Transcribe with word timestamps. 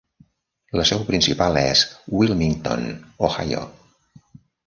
La 0.79 0.85
seu 0.91 1.03
principal 1.09 1.59
és 1.63 1.83
Wilmington, 2.21 2.89
Ohio. 3.29 3.61